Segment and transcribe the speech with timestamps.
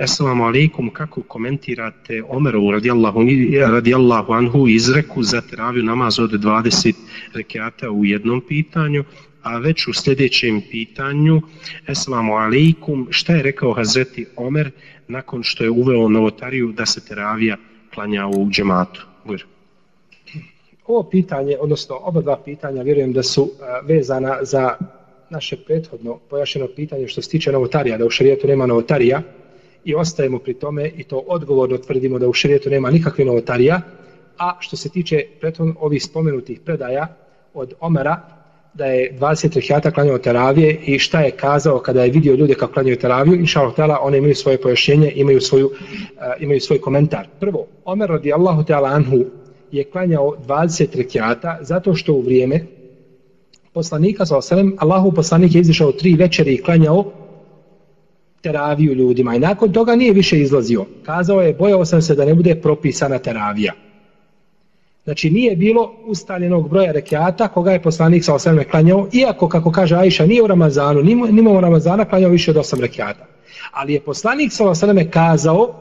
[0.00, 3.20] Assalamu alaikum, kako komentirate Omerovu radijallahu,
[3.72, 6.94] radijallahu anhu izreku za teraviju namaz od 20
[7.34, 9.04] rekiata u jednom pitanju,
[9.42, 11.40] a već u sljedećem pitanju,
[11.86, 14.70] Assalamu alaikum, šta je rekao Hazreti Omer
[15.08, 17.56] nakon što je uveo novotariju da se teravija
[17.94, 19.06] klanja u džematu?
[19.24, 19.44] Bujr.
[20.86, 23.50] Ovo pitanje, odnosno oba dva pitanja, vjerujem da su
[23.84, 24.76] vezana za
[25.30, 29.22] naše prethodno pojašeno pitanje što se tiče novotarija, da u šarijetu nema novotarija,
[29.84, 33.80] i ostajemo pri tome i to odgovorno tvrdimo da u širijetu nema nikakve novotarija,
[34.38, 37.06] a što se tiče preton ovih spomenutih predaja
[37.54, 38.20] od Omara,
[38.74, 42.72] da je 20 rekiata klanjao teravije i šta je kazao kada je vidio ljude kako
[42.72, 45.72] klanjaju teraviju, inša Allah, one imaju svoje pojašnjenje, imaju, svoju, uh,
[46.40, 47.28] imaju svoj komentar.
[47.40, 49.24] Prvo, Omer radijallahu ta'ala anhu
[49.72, 52.60] je klanjao 20 rekiata zato što u vrijeme
[53.72, 57.12] poslanika, sallam, Allahu poslanik je izišao tri večeri i klanjao
[58.42, 60.84] teraviju ljudima i nakon toga nije više izlazio.
[61.02, 63.72] Kazao je, bojao sam se da ne bude propisana teravija.
[65.04, 69.96] Znači nije bilo ustaljenog broja rekiata koga je poslanik sa osam klanjao, iako, kako kaže
[69.96, 73.26] Aisha, nije u Ramazanu, nije u Ramazana klanjao više od osam rekiata.
[73.72, 75.74] Ali je poslanik sa osvrame kazao,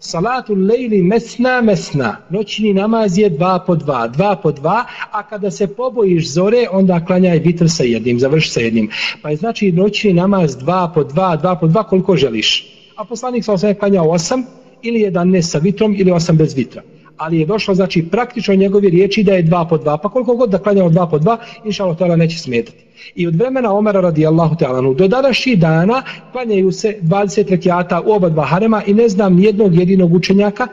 [0.00, 5.50] salatu lejli mesna mesna, noćni namaz je dva po dva, dva po dva, a kada
[5.50, 8.90] se pobojiš zore, onda klanjaj vitr sa jednim, završi sa jednim.
[9.22, 12.66] Pa je znači noćni namaz dva po dva, dva po dva, koliko želiš.
[12.96, 14.44] A poslanik sa osam klanjao osam,
[14.82, 16.82] ili jedan ne sa vitrom, ili osam bez vitra
[17.20, 20.50] ali je došlo znači praktično njegovi riječi da je dva po dva, pa koliko god
[20.50, 22.84] da klanjamo dva po dva, inša Allah neće smetati.
[23.14, 28.28] I od vremena Omara radijallahu ta'ala, do današnjih dana klanjaju se 20 rekiata u oba
[28.28, 30.68] dva harema i ne znam nijednog jedinog učenjaka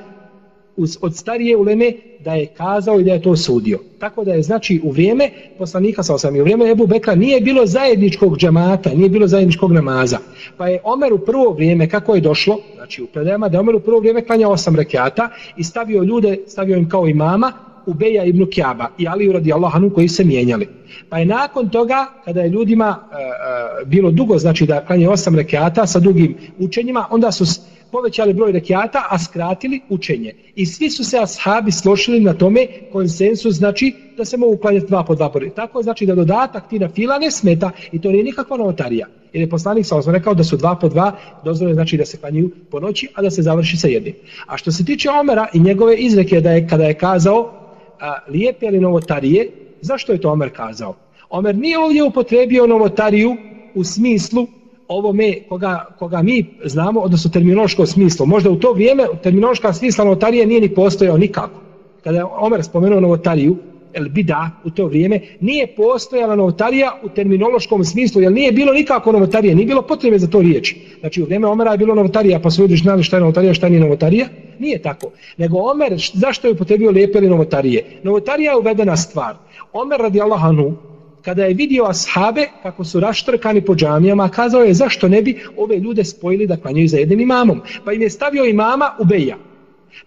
[0.78, 3.80] uz, od starije uleme da je kazao i da je to sudio.
[4.00, 7.42] Tako da je znači u vrijeme poslanika sa osam i u vrijeme Ebu Bekra nije
[7.42, 10.18] bilo zajedničkog džamata, nije bilo zajedničkog namaza.
[10.58, 13.76] Pa je Omer u prvo vrijeme, kako je došlo, znači u predajama, da je Omer
[13.76, 17.54] u prvo vrijeme klanjao osam rekiata i stavio ljude, stavio im kao imama,
[17.88, 20.68] Ubeja ibn Kjaba i Ali radi Allahanu koji se mijenjali.
[21.10, 25.36] Pa je nakon toga, kada je ljudima e, e, bilo dugo, znači da klanje osam
[25.36, 27.46] rekiata sa dugim učenjima, onda su
[27.92, 30.34] povećali broj rekiata, a skratili učenje.
[30.56, 35.04] I svi su se ashabi slošili na tome konsensus, znači da se mogu klanjati dva
[35.04, 38.24] po dva po Tako znači da dodatak ti na fila ne smeta i to nije
[38.24, 39.08] nikakva novotarija.
[39.34, 42.18] Jer je poslanik sa osvom rekao da su dva po dva dozvore znači da se
[42.18, 44.14] klanjaju po noći, a da se završi sa jednim.
[44.48, 47.57] A što se tiče Omera i njegove izreke da je kada je kazao
[48.00, 50.96] a, lijepe li novotarije, zašto je to Omer kazao?
[51.30, 53.36] Omer nije ovdje upotrebio novotariju
[53.76, 54.48] u smislu
[54.88, 58.26] ovome koga, koga mi znamo, odnosno terminološko smislo.
[58.26, 61.60] Možda u to vrijeme terminološka smisla novotarije nije ni postojao nikako.
[62.04, 63.58] Kada je Omer spomenuo novotariju,
[63.98, 69.12] el bida u to vrijeme, nije postojala novotarija u terminološkom smislu, jer nije bilo nikako
[69.12, 70.78] novotarije, nije bilo potrebe za to riječi.
[71.00, 73.70] Znači u vrijeme Omera je bilo novotarija, pa su ljudi znali šta je novotarija, šta
[73.70, 74.28] nije novotarija.
[74.60, 75.12] Nije tako.
[75.38, 77.86] Nego Omer, zašto je upotrebio lijepe ili novotarije?
[78.04, 79.36] Novotarija je uvedena stvar.
[79.74, 80.78] Omer radi Allahanu,
[81.22, 85.78] kada je vidio ashabe kako su raštrkani po džamijama, kazao je zašto ne bi ove
[85.78, 87.62] ljude spojili da klanjaju za jednim imamom.
[87.86, 89.06] Pa im je stavio imama u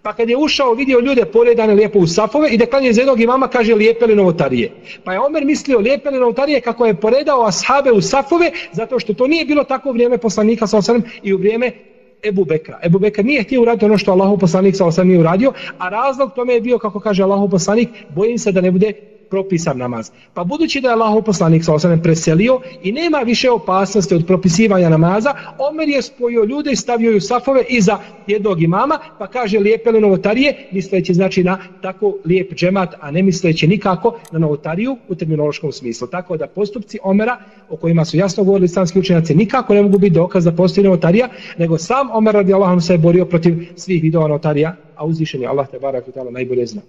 [0.02, 3.20] Pa kad je ušao, vidio ljude poredane lijepo u safove i da klanje za jednog
[3.20, 4.70] imama, kaže lijepe li novotarije.
[5.04, 9.14] Pa je Omer mislio lijepe li novotarije kako je poredao ashabe u safove, zato što
[9.14, 11.72] to nije bilo tako u vrijeme poslanika sa osanem i u vrijeme
[12.22, 12.80] Ebu Bekra.
[12.82, 16.32] Ebu Bekra nije htio uraditi ono što Allahu poslanik sa osanem nije uradio, a razlog
[16.34, 18.92] tome je bio, kako kaže Allahu poslanik, bojim se da ne bude
[19.30, 20.10] propisan namaz.
[20.34, 24.88] Pa budući da je Allahov poslanik sa osanem preselio i nema više opasnosti od propisivanja
[24.88, 29.90] namaza, Omer je spojio ljude i stavio ju safove iza jednog imama, pa kaže lijepe
[29.90, 35.14] li novotarije, misleći znači na tako lijep džemat, a ne misleći nikako na novotariju u
[35.14, 36.08] terminološkom smislu.
[36.08, 40.14] Tako da postupci Omera, o kojima su jasno govorili islamski učenjaci, nikako ne mogu biti
[40.14, 44.28] dokaz da postoji novotarija, nego sam Omer radi Allahom se je borio protiv svih vidova
[44.28, 46.80] novotarija, a uzvišen je Allah te barak i najbolje zna.